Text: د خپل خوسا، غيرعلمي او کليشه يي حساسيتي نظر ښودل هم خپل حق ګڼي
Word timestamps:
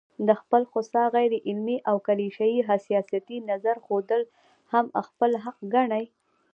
د 0.27 0.29
خپل 0.41 0.61
خوسا، 0.71 1.03
غيرعلمي 1.15 1.77
او 1.89 1.95
کليشه 2.07 2.45
يي 2.55 2.59
حساسيتي 2.69 3.37
نظر 3.51 3.75
ښودل 3.85 4.21
هم 4.71 4.85
خپل 5.09 5.31
حق 5.43 5.59
ګڼي 5.73 6.05